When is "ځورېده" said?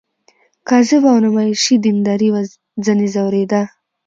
3.15-3.61